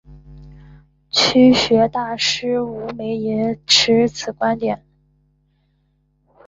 [1.11, 4.83] 曲学大师吴梅也持此观点。